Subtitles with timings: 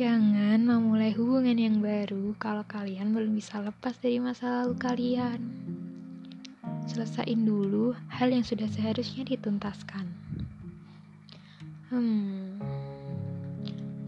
[0.00, 5.44] Jangan memulai hubungan yang baru kalau kalian belum bisa lepas dari masa lalu kalian.
[6.88, 10.08] Selesaiin dulu hal yang sudah seharusnya dituntaskan.
[11.92, 12.56] Hmm,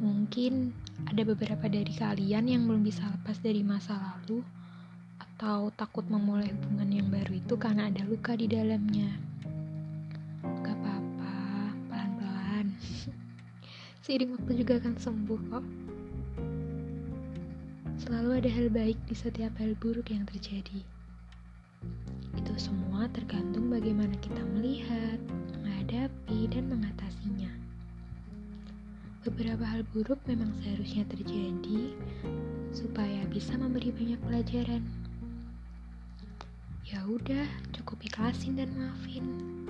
[0.00, 0.72] mungkin
[1.12, 4.40] ada beberapa dari kalian yang belum bisa lepas dari masa lalu
[5.20, 9.32] atau takut memulai hubungan yang baru itu karena ada luka di dalamnya.
[14.02, 15.64] Seiring waktu juga akan sembuh kok.
[18.02, 20.82] Selalu ada hal baik di setiap hal buruk yang terjadi.
[22.34, 25.22] Itu semua tergantung bagaimana kita melihat,
[25.54, 27.54] menghadapi, dan mengatasinya.
[29.22, 31.94] Beberapa hal buruk memang seharusnya terjadi
[32.75, 34.83] supaya bisa memberi banyak pelajaran.
[36.91, 39.62] Ya udah, cukup ikhlasin dan maafin.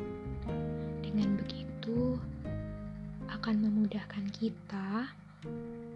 [3.42, 5.10] Akan memudahkan kita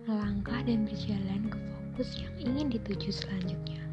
[0.03, 3.87] melangkah dan berjalan ke fokus yang ingin dituju selanjutnya.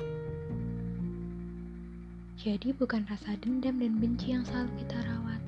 [2.42, 5.42] Jadi bukan rasa dendam dan benci yang selalu kita rawat.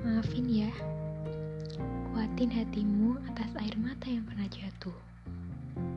[0.00, 0.72] Maafin ya,
[2.16, 4.96] kuatin hatimu atas air mata yang pernah jatuh.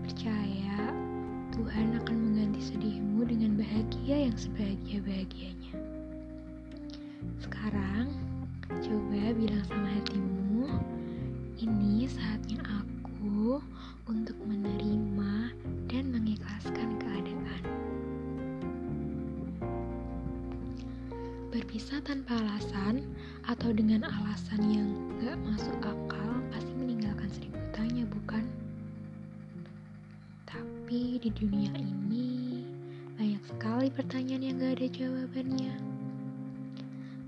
[0.04, 0.92] Percaya
[1.56, 5.72] Tuhan akan mengganti sedihmu dengan bahagia yang sebahagia-bahagianya.
[7.40, 8.12] Sekarang,
[8.68, 10.31] coba bilang sama hatimu,
[21.52, 23.04] Berpisah tanpa alasan
[23.44, 24.88] atau dengan alasan yang
[25.20, 28.48] gak masuk akal pasti meninggalkan seribu tanya, bukan?
[30.48, 32.64] Tapi di dunia ini
[33.20, 35.76] banyak sekali pertanyaan yang gak ada jawabannya.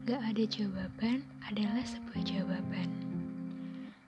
[0.07, 2.89] Gak ada jawaban adalah sebuah jawaban.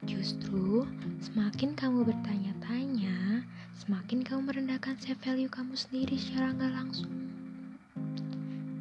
[0.08, 0.88] Justru
[1.20, 3.44] semakin kamu bertanya-tanya,
[3.84, 7.35] semakin kamu merendahkan self value kamu sendiri secara nggak langsung.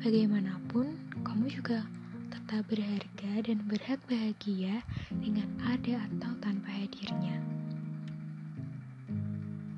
[0.04, 1.80] Bagaimanapun, kamu juga
[2.28, 7.40] tetap berharga dan berhak bahagia dengan ada atau tanpa hadirnya.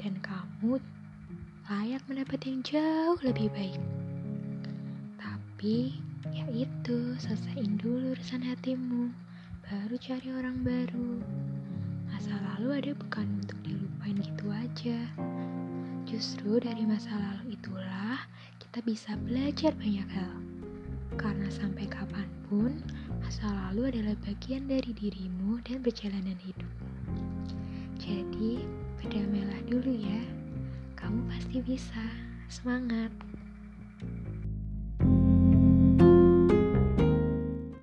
[0.03, 0.83] Dan kamu
[1.71, 3.79] layak mendapat yang jauh lebih baik.
[5.15, 5.95] Tapi,
[6.35, 9.15] ya itu, selesaiin dulu urusan hatimu
[9.63, 11.23] baru cari orang baru.
[12.11, 14.99] Masa lalu ada bukan untuk dilupain gitu aja.
[16.03, 18.27] Justru dari masa lalu itulah
[18.77, 20.37] kita bisa belajar banyak hal.
[21.17, 22.77] Karena sampai kapan pun,
[23.25, 26.69] masa lalu adalah bagian dari dirimu dan perjalanan hidup.
[27.97, 28.69] Jadi,
[29.01, 30.21] berdamailah dulu ya.
[30.93, 32.05] Kamu pasti bisa.
[32.53, 33.09] Semangat!